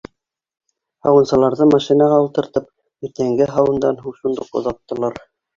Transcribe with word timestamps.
Һауынсыларҙы, 1.07 1.67
машинаға 1.73 2.17
ултыртып, 2.25 2.67
иртәнге 3.09 3.49
һауындан 3.59 4.03
һуң 4.07 4.19
шундуҡ 4.23 4.63
оҙаттылар. 4.63 5.25